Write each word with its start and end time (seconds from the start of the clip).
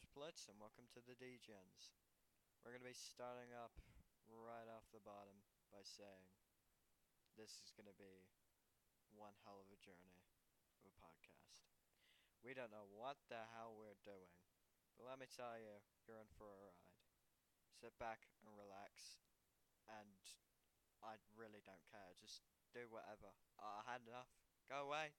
name's 0.00 0.16
Blitz, 0.16 0.48
and 0.48 0.56
welcome 0.56 0.88
to 0.96 1.04
the 1.04 1.12
Degens. 1.20 1.92
We're 2.64 2.72
gonna 2.72 2.88
be 2.88 2.96
starting 2.96 3.52
up 3.52 3.76
right 4.32 4.64
off 4.64 4.88
the 4.96 5.04
bottom 5.04 5.44
by 5.68 5.84
saying 5.84 6.24
this 7.36 7.60
is 7.60 7.76
gonna 7.76 7.92
be 8.00 8.24
one 9.12 9.36
hell 9.44 9.60
of 9.60 9.68
a 9.68 9.76
journey 9.76 10.16
of 10.80 10.88
a 10.88 10.94
podcast. 11.04 11.68
We 12.40 12.56
don't 12.56 12.72
know 12.72 12.88
what 12.88 13.20
the 13.28 13.44
hell 13.52 13.76
we're 13.76 14.00
doing, 14.00 14.32
but 14.96 15.04
let 15.04 15.20
me 15.20 15.28
tell 15.28 15.60
you, 15.60 15.84
you're 16.08 16.24
in 16.24 16.32
for 16.32 16.48
a 16.48 16.56
ride. 16.64 16.88
Sit 17.76 17.92
back 18.00 18.24
and 18.40 18.56
relax, 18.56 19.20
and 19.84 20.16
I 21.04 21.20
really 21.36 21.60
don't 21.60 21.84
care. 21.92 22.16
Just 22.16 22.40
do 22.72 22.88
whatever. 22.88 23.36
I 23.60 23.84
had 23.84 24.00
enough. 24.08 24.32
Go 24.64 24.88
away. 24.88 25.12